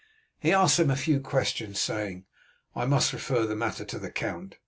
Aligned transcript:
He 0.39 0.51
asked 0.51 0.77
them 0.77 0.89
a 0.89 0.95
few 0.95 1.19
questions, 1.19 1.77
saying, 1.77 2.25
"I 2.75 2.85
must 2.87 3.13
refer 3.13 3.45
the 3.45 3.55
matter 3.55 3.85
to 3.85 3.99
the 3.99 4.09
count. 4.09 4.55